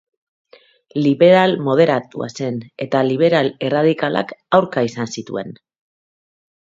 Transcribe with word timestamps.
Liberal 1.07 1.53
moderatua 1.67 2.29
zen, 2.41 2.57
eta 2.85 3.03
liberal 3.09 3.53
erradikalak 3.69 4.33
aurka 4.61 4.89
izan 4.93 5.13
zituen. 5.19 5.53